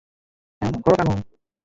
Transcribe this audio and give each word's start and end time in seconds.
এমন 0.61 0.79
করো 0.83 0.95
কেন? 0.99 1.09